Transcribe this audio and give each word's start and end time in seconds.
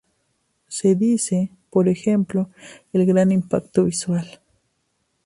Se 0.67 0.95
dice 0.95 1.51
por 1.69 1.87
ejemplo: 1.87 2.49
"El 2.91 3.05
gran 3.05 3.31
impacto 3.31 3.83
visual". 3.83 4.39